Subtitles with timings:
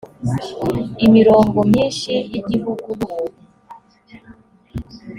[1.05, 3.43] imirongo myinshi yigihugu nubuntu.